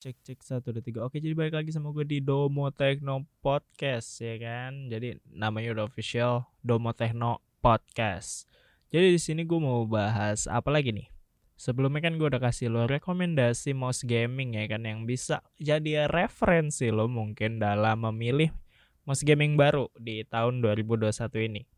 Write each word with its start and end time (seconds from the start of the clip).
Cek 0.00 0.16
cek 0.24 0.40
satu 0.40 0.72
dua 0.72 0.80
tiga. 0.80 1.04
Oke 1.04 1.20
jadi 1.20 1.36
balik 1.36 1.52
lagi 1.52 1.76
sama 1.76 1.92
gue 1.92 2.08
di 2.08 2.24
Domo 2.24 2.72
Techno 2.72 3.28
Podcast 3.44 4.24
ya 4.24 4.40
kan. 4.40 4.88
Jadi 4.88 5.20
namanya 5.28 5.76
udah 5.76 5.84
official 5.84 6.48
Domo 6.64 6.96
Techno 6.96 7.44
Podcast. 7.60 8.48
Jadi 8.88 9.12
di 9.12 9.20
sini 9.20 9.44
gue 9.44 9.60
mau 9.60 9.84
bahas 9.84 10.48
apa 10.48 10.72
lagi 10.72 10.96
nih? 10.96 11.12
Sebelumnya 11.52 12.00
kan 12.00 12.16
gue 12.16 12.32
udah 12.32 12.40
kasih 12.40 12.72
lo 12.72 12.88
rekomendasi 12.88 13.76
mouse 13.76 14.00
gaming 14.08 14.56
ya 14.56 14.64
kan 14.72 14.88
yang 14.88 15.04
bisa 15.04 15.44
jadi 15.60 16.08
referensi 16.08 16.88
lo 16.88 17.04
mungkin 17.04 17.60
dalam 17.60 18.00
memilih 18.00 18.56
mouse 19.04 19.20
gaming 19.20 19.60
baru 19.60 19.92
di 20.00 20.24
tahun 20.24 20.64
2021 20.64 21.12
ini. 21.44 21.68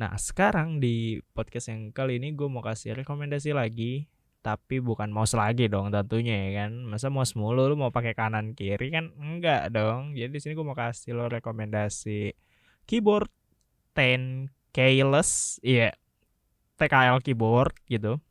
Nah 0.00 0.16
sekarang 0.16 0.80
di 0.80 1.20
podcast 1.36 1.68
yang 1.68 1.92
kali 1.92 2.16
ini 2.16 2.32
gue 2.32 2.48
mau 2.48 2.64
kasih 2.64 2.96
rekomendasi 2.96 3.52
lagi 3.52 4.08
tapi 4.46 4.78
bukan 4.78 5.10
mouse 5.10 5.34
lagi 5.34 5.66
dong 5.66 5.90
tentunya 5.90 6.46
ya 6.46 6.50
kan. 6.62 6.86
Masa 6.86 7.10
mouse 7.10 7.34
mulu? 7.34 7.66
Lu 7.66 7.74
mau 7.74 7.90
pakai 7.90 8.14
kanan 8.14 8.54
kiri 8.54 8.94
kan 8.94 9.10
enggak 9.18 9.74
dong. 9.74 10.14
Jadi 10.14 10.30
di 10.30 10.38
sini 10.38 10.54
gue 10.54 10.62
mau 10.62 10.78
kasih 10.78 11.18
lo 11.18 11.26
rekomendasi 11.26 12.30
keyboard 12.86 13.26
10 13.98 14.46
keyless 14.70 15.58
iya 15.66 15.90
yeah, 15.90 15.92
TKL 16.78 17.18
keyboard 17.26 17.74
gitu. 17.90 18.22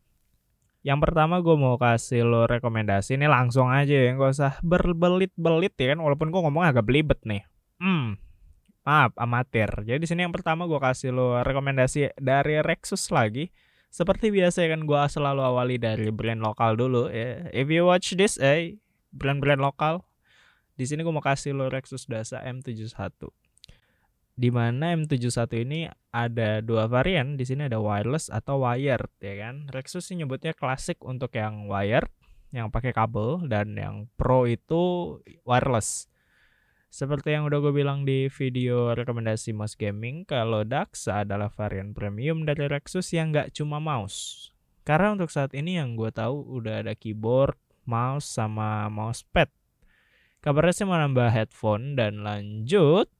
Yang 0.88 1.00
pertama 1.04 1.44
gue 1.44 1.56
mau 1.59 1.76
kasih 1.76 2.23
lo 2.23 2.48
rekomendasi 2.48 3.20
ini 3.20 3.28
langsung 3.28 3.68
aja 3.68 3.92
ya 3.92 4.16
nggak 4.16 4.32
usah 4.32 4.56
berbelit-belit 4.64 5.76
ya 5.76 5.92
kan 5.92 6.00
walaupun 6.00 6.32
gue 6.32 6.40
ngomong 6.40 6.64
agak 6.64 6.88
belibet 6.88 7.20
nih. 7.28 7.44
Hmm 7.84 8.16
maaf 8.86 9.18
amatir. 9.18 9.68
Jadi 9.84 9.98
di 9.98 10.08
sini 10.08 10.23
yang 10.23 10.32
pertama 10.32 10.70
gue 10.70 10.78
kasih 10.78 11.09
lo 11.12 11.42
rekomendasi 11.42 12.22
dari 12.22 12.62
Rexus 12.62 13.09
lagi 13.09 13.50
seperti 13.95 14.27
biasa 14.27 14.67
ya 14.67 14.76
kan 14.76 14.84
gue 14.84 15.02
selalu 15.08 15.40
awali 15.40 15.80
dari 15.80 16.12
brand 16.12 16.44
lokal 16.44 16.76
dulu 16.76 17.08
ya. 17.08 17.48
If 17.55 17.72
you 17.72 17.88
watch 17.88 18.12
this, 18.20 18.36
eh 18.36 18.76
brand-brand 19.16 19.63
lokal. 19.63 20.03
Di 20.76 20.84
sini 20.84 21.08
gue 21.08 21.16
mau 21.16 21.23
kasih 21.23 21.55
lo 21.55 21.72
Rexus 21.72 22.03
Dasa 22.03 22.44
M71. 22.44 23.31
Di 24.36 24.52
mana 24.52 24.92
M71 25.00 25.47
ini 25.64 25.88
ada 26.11 26.59
dua 26.59 26.92
varian. 26.92 27.39
Di 27.39 27.47
sini 27.47 27.72
ada 27.72 27.80
wireless 27.80 28.28
atau 28.28 28.67
wired 28.67 29.08
ya 29.23 29.47
kan. 29.47 29.72
Rexus 29.72 30.11
sih 30.11 30.20
nyebutnya 30.20 30.52
klasik 30.52 31.00
untuk 31.00 31.31
yang 31.31 31.72
wired 31.72 32.11
yang 32.52 32.67
pakai 32.67 32.92
kabel 32.92 33.48
dan 33.48 33.80
yang 33.80 34.11
pro 34.20 34.44
itu 34.44 35.16
wireless. 35.48 36.11
Seperti 36.96 37.36
yang 37.36 37.44
udah 37.44 37.60
gue 37.60 37.76
bilang 37.76 38.08
di 38.08 38.32
video 38.32 38.96
rekomendasi 38.96 39.52
mouse 39.52 39.76
gaming, 39.76 40.24
kalau 40.24 40.64
Daxa 40.64 41.28
adalah 41.28 41.52
varian 41.52 41.92
premium 41.92 42.48
dari 42.48 42.72
Rexus 42.72 43.12
yang 43.12 43.36
nggak 43.36 43.52
cuma 43.52 43.84
mouse. 43.84 44.48
Karena 44.88 45.12
untuk 45.12 45.28
saat 45.28 45.52
ini 45.52 45.76
yang 45.76 46.00
gue 46.00 46.08
tahu 46.16 46.56
udah 46.56 46.88
ada 46.88 46.96
keyboard, 46.96 47.60
mouse, 47.84 48.32
sama 48.32 48.88
mousepad. 48.88 49.52
Kabarnya 50.40 50.72
sih 50.72 50.88
mau 50.88 50.96
nambah 50.96 51.36
headphone 51.36 52.00
dan 52.00 52.23
lanjut. 52.23 53.12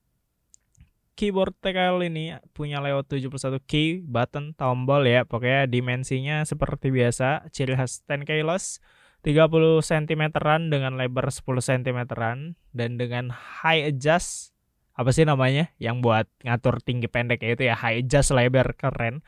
Keyboard 1.20 1.60
TKL 1.60 2.00
ini 2.08 2.32
punya 2.56 2.80
layout 2.80 3.12
71 3.12 3.60
key, 3.68 4.00
button, 4.08 4.56
tombol 4.56 5.04
ya. 5.04 5.28
Pokoknya 5.28 5.68
dimensinya 5.68 6.48
seperti 6.48 6.96
biasa, 6.96 7.52
ciri 7.52 7.76
khas 7.76 8.00
10 8.08 8.24
keyless 8.24 8.80
30 9.26 9.82
cm-an 9.82 10.70
dengan 10.70 10.94
lebar 11.02 11.34
10 11.34 11.42
cm-an 11.58 12.54
dan 12.78 12.90
dengan 13.02 13.34
high 13.34 13.90
adjust 13.90 14.54
apa 14.94 15.10
sih 15.10 15.26
namanya 15.26 15.74
yang 15.82 16.00
buat 16.00 16.30
ngatur 16.46 16.78
tinggi 16.86 17.10
pendek 17.10 17.42
itu 17.42 17.66
ya 17.66 17.74
high 17.74 18.06
adjust 18.06 18.32
lebar 18.32 18.78
keren. 18.78 19.26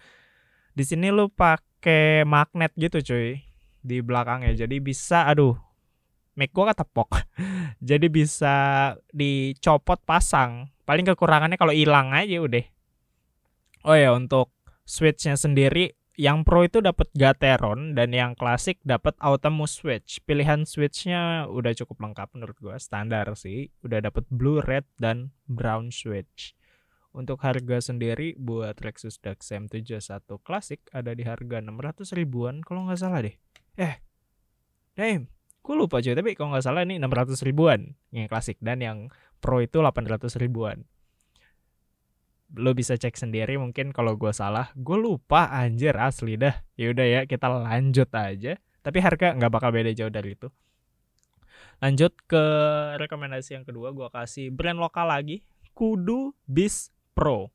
Di 0.77 0.85
sini 0.85 1.09
lu 1.09 1.33
pakai 1.33 2.21
magnet 2.29 2.77
gitu 2.77 3.01
cuy 3.01 3.41
di 3.81 3.97
belakangnya. 4.05 4.53
Jadi 4.53 4.77
bisa 4.77 5.25
aduh 5.25 5.57
mic 6.37 6.53
gua 6.53 6.71
ketepok. 6.71 7.25
Jadi 7.89 8.07
bisa 8.07 8.55
dicopot 9.09 9.97
pasang. 10.05 10.69
Paling 10.85 11.09
kekurangannya 11.09 11.57
kalau 11.57 11.73
hilang 11.73 12.13
aja 12.13 12.37
udah. 12.37 12.65
Oh 13.81 13.97
ya 13.97 14.13
untuk 14.13 14.53
switchnya 14.85 15.35
sendiri 15.35 15.97
yang 16.17 16.41
pro 16.41 16.65
itu 16.65 16.81
dapat 16.81 17.13
Gateron 17.13 17.93
dan 17.93 18.09
yang 18.09 18.33
klasik 18.33 18.81
dapat 18.81 19.13
Automo 19.21 19.69
Switch. 19.69 20.17
Pilihan 20.25 20.65
switchnya 20.65 21.45
udah 21.45 21.77
cukup 21.77 22.01
lengkap 22.01 22.33
menurut 22.33 22.57
gua, 22.57 22.75
standar 22.81 23.29
sih. 23.37 23.69
Udah 23.85 24.01
dapat 24.01 24.25
blue, 24.33 24.57
red 24.65 24.83
dan 24.97 25.29
brown 25.45 25.93
switch. 25.93 26.57
Untuk 27.13 27.45
harga 27.45 27.93
sendiri 27.93 28.33
buat 28.33 28.81
Lexus 28.81 29.21
Dax 29.21 29.53
M71 29.53 30.25
klasik 30.41 30.89
ada 30.89 31.13
di 31.13 31.21
harga 31.21 31.61
600 31.61 32.17
ribuan 32.17 32.65
kalau 32.65 32.89
nggak 32.89 32.97
salah 32.97 33.21
deh. 33.21 33.37
Eh, 33.77 34.01
damn, 34.97 35.29
gue 35.61 35.75
lupa 35.77 36.01
cuy 36.01 36.17
tapi 36.17 36.33
kalau 36.33 36.53
nggak 36.53 36.65
salah 36.65 36.81
ini 36.81 36.97
600 36.97 37.45
ribuan 37.45 37.93
yang 38.09 38.25
klasik 38.25 38.57
dan 38.57 38.81
yang 38.81 38.97
pro 39.37 39.61
itu 39.61 39.81
800 39.81 40.33
ribuan 40.41 40.85
lo 42.55 42.71
bisa 42.71 42.95
cek 42.95 43.19
sendiri 43.19 43.59
mungkin 43.59 43.91
kalau 43.91 44.15
gue 44.15 44.31
salah. 44.31 44.71
Gue 44.77 44.95
lupa 44.95 45.51
anjir 45.51 45.97
asli 45.99 46.39
dah. 46.39 46.55
Yaudah 46.79 47.07
ya 47.07 47.21
kita 47.27 47.51
lanjut 47.51 48.07
aja. 48.15 48.55
Tapi 48.79 48.97
harga 49.03 49.35
nggak 49.35 49.51
bakal 49.51 49.75
beda 49.75 49.91
jauh 49.91 50.13
dari 50.13 50.39
itu. 50.39 50.47
Lanjut 51.83 52.15
ke 52.25 52.43
rekomendasi 52.97 53.59
yang 53.59 53.65
kedua 53.67 53.91
gue 53.91 54.07
kasih 54.09 54.49
brand 54.49 54.79
lokal 54.79 55.11
lagi 55.11 55.43
Kudu 55.75 56.33
Bis 56.47 56.89
Pro. 57.11 57.51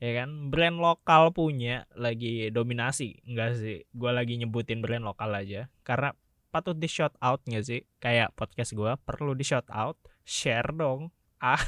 Ya 0.00 0.22
kan? 0.22 0.52
Brand 0.52 0.76
lokal 0.76 1.32
punya 1.32 1.88
lagi 1.96 2.52
dominasi. 2.52 3.24
Enggak 3.24 3.56
sih 3.56 3.88
gue 3.88 4.10
lagi 4.12 4.36
nyebutin 4.36 4.84
brand 4.84 5.02
lokal 5.02 5.32
aja. 5.32 5.72
Karena 5.82 6.12
patut 6.52 6.76
di 6.76 6.86
shout 6.86 7.16
out 7.24 7.40
nggak 7.48 7.64
sih? 7.64 7.80
Kayak 7.98 8.36
podcast 8.36 8.76
gue 8.76 8.92
perlu 9.02 9.32
di 9.32 9.44
shout 9.48 9.66
out 9.72 9.96
share 10.28 10.76
dong. 10.76 11.08
Ah 11.40 11.60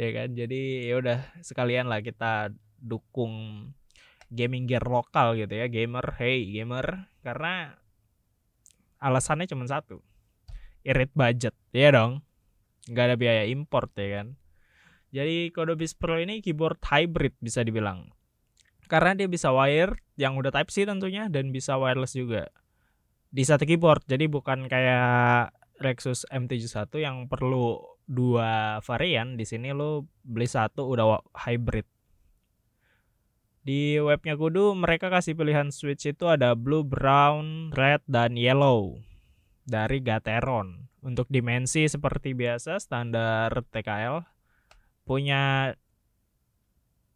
ya 0.00 0.08
kan? 0.16 0.28
Jadi 0.32 0.88
ya 0.88 0.96
udah 0.96 1.20
sekalian 1.44 1.92
lah 1.92 2.00
kita 2.00 2.48
dukung 2.80 3.68
gaming 4.32 4.64
gear 4.64 4.88
lokal 4.88 5.36
gitu 5.36 5.52
ya 5.52 5.68
gamer. 5.68 6.16
Hey 6.16 6.48
gamer. 6.48 7.12
Karena 7.20 7.76
alasannya 8.96 9.44
cuma 9.44 9.68
satu 9.68 10.00
irit 10.88 11.12
budget. 11.12 11.52
Ya 11.76 11.92
dong? 11.92 12.24
Nggak 12.88 13.04
ada 13.12 13.16
biaya 13.20 13.44
import 13.44 13.92
ya 14.00 14.24
kan? 14.24 14.40
Jadi 15.10 15.50
Kodobis 15.50 15.92
Pro 15.92 16.16
ini 16.16 16.40
keyboard 16.40 16.80
hybrid 16.86 17.36
bisa 17.42 17.60
dibilang. 17.60 18.14
Karena 18.86 19.14
dia 19.14 19.26
bisa 19.30 19.50
wire 19.54 20.02
yang 20.18 20.38
udah 20.38 20.50
type 20.50 20.70
C 20.70 20.86
tentunya 20.86 21.26
dan 21.30 21.50
bisa 21.50 21.76
wireless 21.78 22.14
juga. 22.14 22.48
Di 23.30 23.42
satu 23.46 23.66
keyboard. 23.66 24.06
Jadi 24.06 24.26
bukan 24.26 24.66
kayak 24.66 25.54
Rexus 25.82 26.26
MT71 26.30 26.92
yang 27.02 27.16
perlu 27.26 27.78
dua 28.10 28.82
varian 28.82 29.38
di 29.38 29.46
sini 29.46 29.70
lo 29.70 30.10
beli 30.26 30.50
satu 30.50 30.90
udah 30.90 31.22
hybrid. 31.46 31.86
Di 33.62 34.02
webnya 34.02 34.34
kudu 34.34 34.74
mereka 34.74 35.12
kasih 35.14 35.38
pilihan 35.38 35.70
switch 35.70 36.10
itu 36.10 36.26
ada 36.26 36.58
blue 36.58 36.82
brown 36.82 37.70
red 37.70 38.02
dan 38.10 38.34
yellow 38.34 38.98
dari 39.62 40.02
Gateron. 40.02 40.90
Untuk 41.00 41.30
dimensi 41.30 41.86
seperti 41.86 42.34
biasa 42.34 42.82
standar 42.82 43.54
TKL 43.72 44.26
punya 45.06 45.72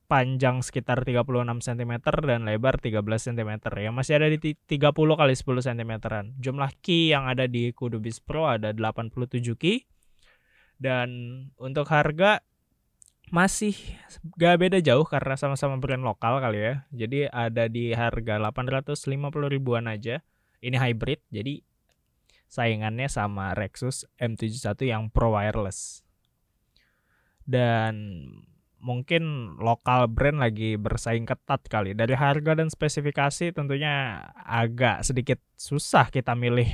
panjang 0.05 0.61
sekitar 0.61 1.03
36 1.03 1.25
cm 1.65 1.93
dan 2.29 2.45
lebar 2.45 2.77
13 2.77 3.01
cm 3.03 3.51
ya 3.81 3.91
masih 3.91 4.21
ada 4.21 4.29
di 4.29 4.53
30 4.53 4.93
kali 4.93 5.33
10 5.33 5.43
cm 5.43 5.93
jumlah 6.39 6.71
key 6.85 7.11
yang 7.11 7.25
ada 7.25 7.49
di 7.49 7.73
Kudu 7.73 8.05
Bis 8.05 8.21
Pro 8.21 8.45
ada 8.45 8.71
87 8.77 9.41
key 9.57 9.89
dan 10.79 11.09
untuk 11.57 11.89
harga 11.89 12.43
masih 13.33 13.75
gak 14.37 14.61
beda 14.61 14.79
jauh 14.85 15.03
karena 15.09 15.35
sama-sama 15.35 15.81
brand 15.81 16.05
lokal 16.05 16.39
kali 16.39 16.61
ya. 16.61 16.75
Jadi 16.93 17.27
ada 17.27 17.67
di 17.67 17.91
harga 17.97 18.39
850 18.39 18.95
ribuan 19.49 19.89
aja. 19.89 20.21
Ini 20.65 20.77
hybrid 20.79 21.21
jadi 21.33 21.61
saingannya 22.49 23.11
sama 23.11 23.53
Rexus 23.57 24.07
M71 24.21 24.79
yang 24.87 25.03
pro 25.11 25.35
wireless. 25.35 26.07
Dan 27.45 28.25
mungkin 28.85 29.57
lokal 29.61 30.07
brand 30.13 30.39
lagi 30.39 30.77
bersaing 30.77 31.25
ketat 31.25 31.67
kali. 31.67 31.97
Dari 31.97 32.13
harga 32.15 32.53
dan 32.55 32.69
spesifikasi 32.69 33.51
tentunya 33.51 34.25
agak 34.45 35.03
sedikit 35.03 35.41
susah 35.57 36.13
kita 36.13 36.37
milih 36.37 36.69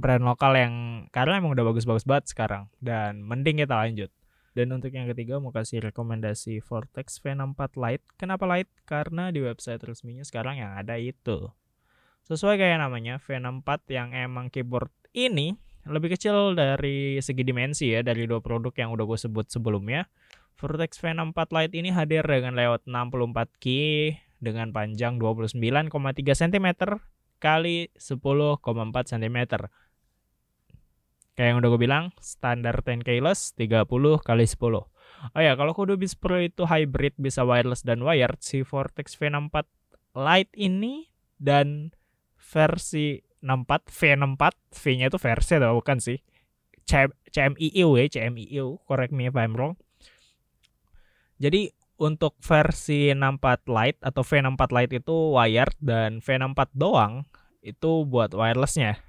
brand 0.00 0.24
lokal 0.24 0.56
yang 0.56 0.74
karena 1.12 1.38
emang 1.38 1.52
udah 1.52 1.64
bagus-bagus 1.68 2.08
banget 2.08 2.32
sekarang 2.32 2.72
dan 2.80 3.20
mending 3.20 3.60
kita 3.60 3.76
lanjut. 3.76 4.10
Dan 4.50 4.74
untuk 4.74 4.90
yang 4.90 5.06
ketiga 5.06 5.38
mau 5.38 5.54
kasih 5.54 5.78
rekomendasi 5.78 6.58
Vortex 6.66 7.22
V64 7.22 7.78
Lite. 7.78 8.04
Kenapa 8.18 8.50
Lite? 8.50 8.72
Karena 8.82 9.30
di 9.30 9.38
website 9.38 9.78
resminya 9.86 10.26
sekarang 10.26 10.58
yang 10.58 10.74
ada 10.74 10.98
itu. 10.98 11.54
Sesuai 12.26 12.58
kayak 12.58 12.82
namanya 12.82 13.22
V64 13.22 13.68
yang 13.94 14.10
emang 14.10 14.50
keyboard 14.50 14.90
ini 15.14 15.54
lebih 15.88 16.12
kecil 16.18 16.52
dari 16.58 17.16
segi 17.22 17.40
dimensi 17.40 17.88
ya 17.88 18.04
dari 18.04 18.28
dua 18.28 18.42
produk 18.44 18.74
yang 18.74 18.90
udah 18.92 19.06
gue 19.06 19.18
sebut 19.18 19.46
sebelumnya. 19.48 20.10
Vortex 20.58 20.98
V64 21.00 21.38
Lite 21.56 21.74
ini 21.78 21.88
hadir 21.94 22.26
dengan 22.26 22.52
layout 22.52 22.84
64 22.84 23.62
key 23.62 24.18
dengan 24.42 24.74
panjang 24.74 25.16
29,3 25.16 25.88
cm 26.20 26.66
kali 27.40 27.88
10,4 27.96 28.60
cm 29.16 29.38
Kayak 31.40 31.56
yang 31.56 31.58
udah 31.64 31.70
gue 31.72 31.80
bilang, 31.80 32.04
standar 32.20 32.84
10 32.84 33.00
keyless 33.00 33.56
30 33.56 33.88
kali 34.20 34.44
10. 34.44 34.60
Oh 34.60 35.40
ya, 35.40 35.56
kalau 35.56 35.72
Kudu 35.72 35.96
Beats 35.96 36.12
Pro 36.12 36.36
itu 36.36 36.68
hybrid 36.68 37.16
bisa 37.16 37.48
wireless 37.48 37.80
dan 37.80 38.04
wired, 38.04 38.44
si 38.44 38.60
Vortex 38.60 39.16
V64 39.16 39.64
Lite 40.20 40.52
ini 40.60 41.08
dan 41.40 41.96
versi 42.36 43.24
64 43.40 43.88
V64 43.88 44.44
V-nya 44.68 45.08
itu 45.08 45.16
versi 45.16 45.52
atau 45.56 45.80
bukan 45.80 45.96
sih? 45.96 46.20
CMIU 47.32 47.88
ya, 47.96 48.04
CMIU, 48.12 48.84
correct 48.84 49.16
me 49.16 49.32
if 49.32 49.36
I'm 49.40 49.56
wrong. 49.56 49.80
Jadi 51.40 51.72
untuk 51.96 52.36
versi 52.44 53.16
64 53.16 53.64
Lite 53.64 54.00
atau 54.04 54.20
V64 54.20 54.62
Lite 54.76 54.92
itu 55.00 55.16
wired 55.40 55.72
dan 55.80 56.20
V64 56.20 56.68
doang 56.76 57.24
itu 57.64 58.04
buat 58.04 58.36
wirelessnya. 58.36 59.00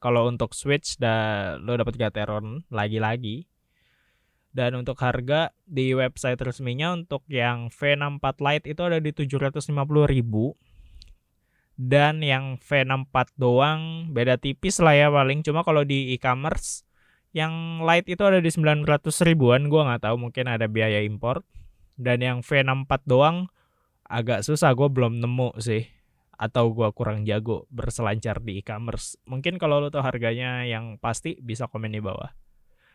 Kalau 0.00 0.26
untuk 0.26 0.56
Switch 0.56 0.96
dah 0.96 1.60
lo 1.60 1.76
dapat 1.76 2.00
Gateron 2.00 2.64
lagi-lagi. 2.72 3.44
Dan 4.50 4.82
untuk 4.82 4.98
harga 4.98 5.54
di 5.62 5.94
website 5.94 6.42
resminya 6.42 6.90
untuk 6.90 7.22
yang 7.30 7.70
V64 7.70 8.42
Lite 8.42 8.66
itu 8.66 8.82
ada 8.82 8.98
di 8.98 9.14
750.000 9.14 9.62
dan 11.80 12.20
yang 12.20 12.58
V64 12.58 13.40
doang 13.40 14.10
beda 14.10 14.42
tipis 14.42 14.82
lah 14.82 14.98
ya 14.98 15.06
paling. 15.06 15.46
Cuma 15.46 15.62
kalau 15.62 15.86
di 15.86 16.18
e-commerce 16.18 16.82
yang 17.30 17.78
light 17.86 18.10
itu 18.10 18.20
ada 18.26 18.42
di 18.42 18.50
900 18.50 18.84
ribuan. 19.22 19.70
Gua 19.70 19.86
nggak 19.86 20.10
tahu 20.10 20.18
mungkin 20.18 20.50
ada 20.50 20.66
biaya 20.66 20.98
impor 21.06 21.46
dan 21.94 22.24
yang 22.24 22.38
V64 22.42 23.06
doang 23.06 23.52
agak 24.10 24.42
susah 24.42 24.74
gue 24.74 24.88
belum 24.90 25.22
nemu 25.22 25.54
sih 25.62 25.86
atau 26.40 26.72
gue 26.72 26.88
kurang 26.96 27.28
jago 27.28 27.68
berselancar 27.68 28.40
di 28.40 28.64
e-commerce. 28.64 29.20
Mungkin 29.28 29.60
kalau 29.60 29.76
lo 29.76 29.92
tahu 29.92 30.00
harganya 30.00 30.64
yang 30.64 30.96
pasti 30.96 31.36
bisa 31.36 31.68
komen 31.68 31.92
di 31.92 32.00
bawah. 32.00 32.32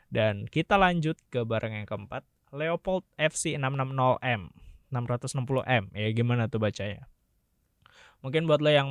Dan 0.09 0.49
kita 0.49 0.81
lanjut 0.81 1.21
ke 1.29 1.45
barang 1.45 1.77
yang 1.77 1.85
keempat, 1.85 2.25
Leopold 2.49 3.05
FC 3.21 3.53
660M, 3.53 4.49
660M. 4.89 5.93
Ya 5.93 6.09
gimana 6.09 6.49
tuh 6.49 6.57
bacanya? 6.57 7.05
Mungkin 8.25 8.49
buat 8.49 8.65
lo 8.65 8.73
yang 8.73 8.89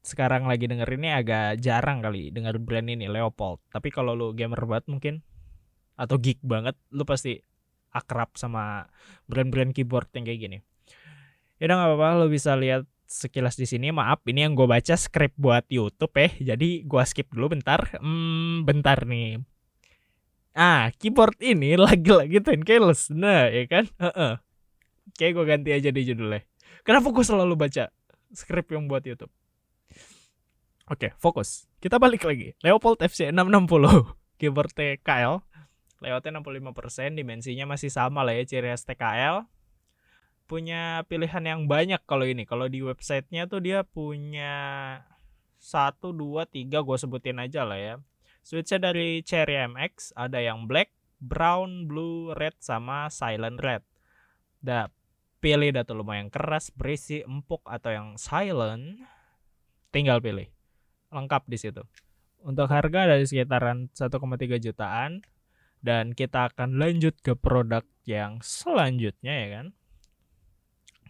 sekarang 0.00 0.48
lagi 0.48 0.64
denger 0.64 0.88
ini 0.96 1.12
agak 1.12 1.60
jarang 1.60 2.00
kali 2.00 2.32
denger 2.32 2.56
brand 2.56 2.88
ini 2.88 3.04
Leopold. 3.04 3.60
Tapi 3.68 3.92
kalau 3.92 4.16
lo 4.16 4.32
gamer 4.32 4.64
banget 4.64 4.88
mungkin 4.88 5.14
atau 6.00 6.16
geek 6.16 6.40
banget, 6.40 6.72
lo 6.88 7.04
pasti 7.04 7.36
akrab 7.92 8.32
sama 8.40 8.88
brand-brand 9.28 9.76
keyboard 9.76 10.08
yang 10.16 10.24
kayak 10.24 10.40
gini. 10.40 10.58
Ya 11.60 11.68
udah 11.68 11.76
nggak 11.76 11.90
apa-apa, 11.92 12.08
lo 12.24 12.26
bisa 12.32 12.56
lihat 12.56 12.88
sekilas 13.10 13.58
di 13.58 13.66
sini. 13.66 13.90
Maaf, 13.90 14.22
ini 14.30 14.46
yang 14.46 14.54
gue 14.54 14.70
baca 14.70 14.94
script 14.94 15.34
buat 15.34 15.66
YouTube 15.66 16.14
ya. 16.14 16.54
Jadi 16.54 16.86
gue 16.86 17.02
skip 17.02 17.26
dulu 17.34 17.58
bentar. 17.58 17.98
Hmm, 17.98 18.62
bentar 18.62 19.02
nih. 19.02 19.42
Ah, 20.54 20.94
keyboard 20.94 21.36
ini 21.42 21.74
lagi-lagi 21.90 22.38
ten. 22.38 22.62
Nah, 23.18 23.50
ya 23.50 23.66
kan? 23.66 23.84
Heeh. 23.98 24.32
Kayak 25.18 25.32
gue 25.34 25.44
ganti 25.44 25.70
aja 25.74 25.90
di 25.90 26.02
judulnya. 26.06 26.46
Kenapa 26.86 27.10
gue 27.10 27.24
selalu 27.26 27.58
baca 27.58 27.90
script 28.30 28.70
yang 28.70 28.86
buat 28.86 29.02
YouTube? 29.02 29.34
Oke, 30.90 31.14
fokus. 31.18 31.66
Kita 31.82 31.98
balik 31.98 32.22
lagi. 32.22 32.54
Leopold 32.62 33.02
FC 33.02 33.34
660 33.34 34.06
keyboard 34.40 34.72
TKL. 34.72 35.42
Layoutnya 36.00 36.40
65%, 36.40 37.12
dimensinya 37.12 37.76
masih 37.76 37.92
sama 37.92 38.24
lah 38.24 38.32
ya, 38.32 38.48
ciri 38.48 38.72
khas 38.72 38.88
TKL 38.88 39.44
punya 40.50 41.06
pilihan 41.06 41.46
yang 41.46 41.60
banyak 41.70 42.02
kalau 42.10 42.26
ini. 42.26 42.42
Kalau 42.42 42.66
di 42.66 42.82
websitenya 42.82 43.46
tuh 43.46 43.62
dia 43.62 43.86
punya 43.86 44.58
satu 45.62 46.10
dua 46.10 46.50
tiga 46.50 46.82
gue 46.82 46.98
sebutin 46.98 47.38
aja 47.38 47.62
lah 47.62 47.78
ya. 47.78 47.94
Switchnya 48.42 48.90
dari 48.90 49.22
Cherry 49.22 49.62
MX 49.70 50.18
ada 50.18 50.42
yang 50.42 50.66
black, 50.66 50.90
brown, 51.22 51.86
blue, 51.86 52.34
red 52.34 52.58
sama 52.58 53.06
silent 53.14 53.62
red. 53.62 53.86
Dah 54.58 54.90
pilih 55.38 55.70
dah 55.70 55.86
tuh 55.86 56.02
lumayan 56.02 56.34
keras, 56.34 56.74
berisi, 56.74 57.22
empuk 57.22 57.62
atau 57.70 57.94
yang 57.94 58.08
silent. 58.18 59.06
Tinggal 59.94 60.18
pilih. 60.18 60.50
Lengkap 61.14 61.46
di 61.46 61.58
situ. 61.62 61.86
Untuk 62.42 62.66
harga 62.72 63.06
dari 63.06 63.22
sekitaran 63.22 63.92
1,3 63.94 64.10
jutaan 64.58 65.22
dan 65.78 66.16
kita 66.16 66.50
akan 66.50 66.80
lanjut 66.80 67.14
ke 67.22 67.38
produk 67.38 67.86
yang 68.02 68.42
selanjutnya 68.42 69.34
ya 69.46 69.48
kan. 69.60 69.66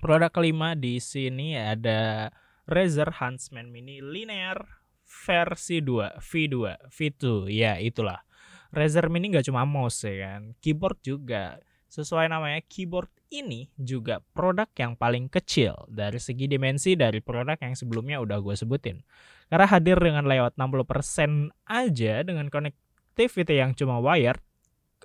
Produk 0.01 0.33
kelima 0.33 0.73
di 0.73 0.97
sini 0.97 1.53
ada 1.61 2.33
Razer 2.65 3.21
Huntsman 3.21 3.69
Mini 3.69 4.01
Linear 4.01 4.81
versi 5.05 5.85
2, 5.85 6.17
V2, 6.17 6.89
V2, 6.89 7.25
ya 7.53 7.77
itulah. 7.77 8.25
Razer 8.73 9.13
Mini 9.13 9.29
nggak 9.29 9.53
cuma 9.53 9.69
mouse 9.69 10.09
ya 10.09 10.25
kan, 10.25 10.57
keyboard 10.65 10.97
juga. 11.05 11.61
Sesuai 11.93 12.33
namanya, 12.33 12.65
keyboard 12.65 13.13
ini 13.29 13.69
juga 13.77 14.25
produk 14.33 14.73
yang 14.81 14.97
paling 14.97 15.29
kecil 15.29 15.77
dari 15.93 16.17
segi 16.17 16.49
dimensi 16.49 16.97
dari 16.97 17.21
produk 17.21 17.61
yang 17.61 17.77
sebelumnya 17.77 18.25
udah 18.25 18.41
gue 18.41 18.57
sebutin. 18.57 19.05
Karena 19.53 19.69
hadir 19.69 20.01
dengan 20.01 20.25
layout 20.25 20.57
60% 20.57 21.53
aja 21.69 22.25
dengan 22.25 22.49
connectivity 22.49 23.61
yang 23.61 23.77
cuma 23.77 24.01
wired, 24.01 24.41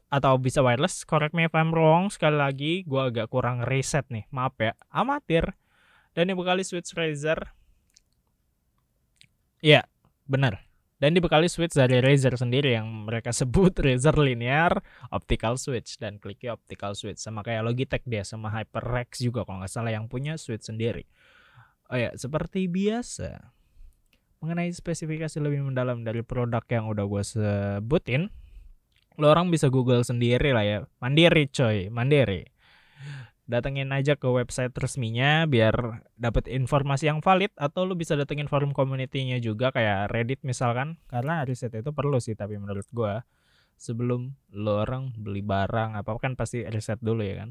atau 0.10 0.38
bisa 0.38 0.62
wireless 0.62 1.04
correct 1.04 1.34
me 1.34 1.50
if 1.50 1.54
I'm 1.58 1.74
wrong 1.74 2.14
sekali 2.14 2.38
lagi 2.38 2.74
gue 2.86 3.02
agak 3.02 3.34
kurang 3.34 3.66
reset 3.66 4.06
nih 4.14 4.26
maaf 4.30 4.56
ya 4.62 4.74
amatir. 4.94 5.58
Dan 6.16 6.32
dibekali 6.32 6.64
switch 6.64 6.96
Razer. 6.96 7.52
Ya 9.60 9.84
benar. 10.24 10.64
Dan 10.96 11.12
dibekali 11.12 11.52
switch 11.52 11.76
dari 11.76 12.00
Razer 12.00 12.40
sendiri 12.40 12.72
yang 12.80 12.88
mereka 13.04 13.36
sebut 13.40 13.76
Razer 13.76 14.16
Linear 14.16 14.80
Optical 15.12 15.60
Switch 15.60 16.00
dan 16.00 16.16
kliknya 16.24 16.56
Optical 16.56 16.96
Switch. 16.96 17.20
Sama 17.20 17.44
kayak 17.44 17.68
Logitech 17.68 18.08
dia 18.08 18.24
sama 18.24 18.48
HyperX 18.48 19.20
juga 19.20 19.44
kalau 19.44 19.60
nggak 19.60 19.74
salah 19.76 19.92
yang 19.92 20.08
punya 20.08 20.40
switch 20.40 20.72
sendiri. 20.72 21.04
Oh 21.92 22.00
ya 22.00 22.16
seperti 22.16 22.72
biasa 22.72 23.52
mengenai 24.40 24.72
spesifikasi 24.72 25.38
lebih 25.42 25.68
mendalam 25.68 26.06
dari 26.06 26.24
produk 26.24 26.64
yang 26.70 26.86
udah 26.88 27.06
gue 27.06 27.24
sebutin 27.26 28.32
lo 29.16 29.32
orang 29.32 29.52
bisa 29.52 29.72
google 29.72 30.04
sendiri 30.04 30.52
lah 30.52 30.66
ya. 30.66 30.78
Mandiri 31.00 31.48
coy. 31.52 31.88
Mandiri. 31.92 32.52
Datengin 33.46 33.94
aja 33.94 34.18
ke 34.18 34.26
website 34.26 34.74
resminya 34.74 35.46
biar 35.46 36.02
dapat 36.18 36.50
informasi 36.50 37.14
yang 37.14 37.22
valid 37.22 37.54
atau 37.54 37.86
lu 37.86 37.94
bisa 37.94 38.18
datengin 38.18 38.50
forum 38.50 38.74
community-nya 38.74 39.38
juga 39.38 39.70
kayak 39.70 40.10
Reddit 40.10 40.42
misalkan. 40.42 40.98
Karena 41.06 41.46
riset 41.46 41.74
itu 41.78 41.94
perlu 41.94 42.18
sih 42.18 42.34
tapi 42.34 42.58
menurut 42.58 42.90
gua 42.90 43.22
sebelum 43.76 44.34
lo 44.56 44.82
orang 44.82 45.12
beli 45.20 45.44
barang 45.44 46.00
apa 46.00 46.10
kan 46.18 46.34
pasti 46.40 46.64
riset 46.66 47.00
dulu 47.04 47.22
ya 47.22 47.46
kan. 47.46 47.50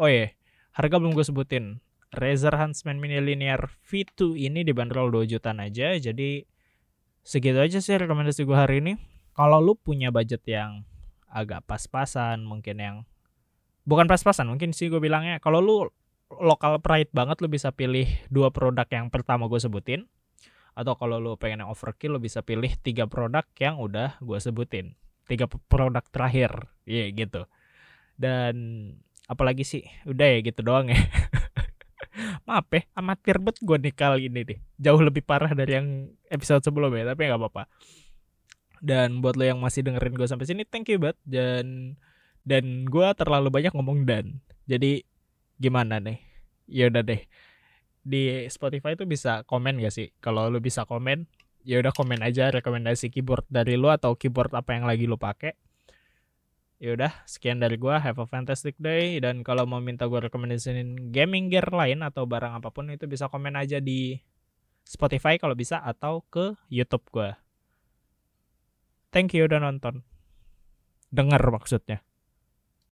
Oh 0.00 0.08
iya 0.08 0.32
harga 0.74 0.98
belum 0.98 1.14
gue 1.14 1.26
sebutin. 1.26 1.78
Razer 2.14 2.54
Huntsman 2.54 3.02
Mini 3.02 3.18
Linear 3.18 3.74
V2 3.90 4.38
ini 4.38 4.62
dibanderol 4.62 5.10
2 5.10 5.34
jutaan 5.34 5.58
aja 5.58 5.98
jadi 5.98 6.46
segitu 7.26 7.58
aja 7.58 7.82
sih 7.82 7.98
rekomendasi 7.98 8.46
gue 8.46 8.54
hari 8.54 8.78
ini. 8.78 8.94
Kalau 9.34 9.58
lu 9.58 9.74
punya 9.74 10.14
budget 10.14 10.46
yang 10.46 10.86
agak 11.34 11.66
pas-pasan 11.66 12.46
mungkin 12.46 12.78
yang 12.78 12.96
bukan 13.82 14.06
pas-pasan 14.06 14.46
mungkin 14.46 14.70
sih 14.70 14.86
gue 14.86 15.02
bilangnya 15.02 15.42
kalau 15.42 15.58
lu 15.58 15.90
lokal 16.30 16.80
pride 16.80 17.10
banget 17.10 17.42
lu 17.42 17.50
bisa 17.50 17.74
pilih 17.74 18.06
dua 18.32 18.54
produk 18.54 18.86
yang 18.88 19.10
pertama 19.12 19.50
gue 19.50 19.58
sebutin 19.58 20.06
atau 20.74 20.98
kalau 20.98 21.22
lu 21.22 21.38
pengen 21.38 21.66
yang 21.66 21.70
overkill 21.70 22.18
lu 22.18 22.20
bisa 22.22 22.42
pilih 22.42 22.70
tiga 22.82 23.06
produk 23.06 23.44
yang 23.58 23.78
udah 23.78 24.18
gue 24.18 24.38
sebutin 24.38 24.94
tiga 25.28 25.46
produk 25.46 26.02
terakhir 26.10 26.70
iya 26.84 27.08
yeah, 27.08 27.14
gitu. 27.14 27.42
Dan 28.14 28.54
apalagi 29.26 29.66
sih 29.66 29.82
udah 30.06 30.38
ya 30.38 30.38
gitu 30.44 30.60
doang 30.62 30.90
ya. 30.90 30.98
Maaf 32.46 32.70
ya 32.70 32.86
amatir 32.94 33.42
bet 33.42 33.58
gue 33.58 33.76
nih 33.80 33.94
kali 33.94 34.30
ini 34.30 34.40
deh 34.46 34.58
jauh 34.78 35.02
lebih 35.02 35.26
parah 35.26 35.50
dari 35.50 35.82
yang 35.82 35.88
episode 36.30 36.62
sebelumnya 36.62 37.10
tapi 37.10 37.26
nggak 37.26 37.40
apa-apa 37.40 37.66
dan 38.84 39.24
buat 39.24 39.40
lo 39.40 39.48
yang 39.48 39.64
masih 39.64 39.80
dengerin 39.80 40.12
gue 40.12 40.28
sampai 40.28 40.44
sini, 40.44 40.68
thank 40.68 40.92
you 40.92 41.00
banget. 41.00 41.16
Dan 41.24 41.96
dan 42.44 42.84
gue 42.84 43.08
terlalu 43.16 43.48
banyak 43.48 43.72
ngomong 43.72 44.04
dan. 44.04 44.44
Jadi 44.68 45.00
gimana 45.56 45.96
nih? 46.04 46.20
Ya 46.68 46.92
udah 46.92 47.00
deh. 47.00 47.24
Di 48.04 48.44
Spotify 48.52 48.92
itu 48.92 49.08
bisa 49.08 49.40
komen 49.48 49.80
gak 49.80 49.94
sih? 49.96 50.12
Kalau 50.20 50.52
lo 50.52 50.60
bisa 50.60 50.84
komen, 50.84 51.24
ya 51.64 51.80
udah 51.80 51.96
komen 51.96 52.20
aja 52.20 52.52
rekomendasi 52.52 53.08
keyboard 53.08 53.48
dari 53.48 53.80
lo 53.80 53.88
atau 53.88 54.12
keyboard 54.20 54.52
apa 54.52 54.76
yang 54.76 54.84
lagi 54.84 55.08
lo 55.08 55.16
pakai. 55.16 55.56
Ya 56.76 56.92
udah, 56.92 57.24
sekian 57.24 57.64
dari 57.64 57.80
gue. 57.80 57.96
Have 57.96 58.20
a 58.20 58.28
fantastic 58.28 58.76
day. 58.76 59.16
Dan 59.16 59.40
kalau 59.40 59.64
mau 59.64 59.80
minta 59.80 60.04
gue 60.04 60.20
rekomendasiin 60.28 61.08
gaming 61.08 61.48
gear 61.48 61.72
lain 61.72 62.04
atau 62.04 62.28
barang 62.28 62.60
apa 62.60 62.68
pun 62.68 62.92
itu 62.92 63.08
bisa 63.08 63.32
komen 63.32 63.56
aja 63.56 63.80
di 63.80 64.20
Spotify 64.84 65.40
kalau 65.40 65.56
bisa 65.56 65.80
atau 65.80 66.20
ke 66.28 66.52
YouTube 66.68 67.08
gue. 67.08 67.43
Thank 69.14 69.30
you 69.38 69.46
udah 69.46 69.62
nonton. 69.62 70.02
Dengar 71.14 71.38
maksudnya. 71.54 72.02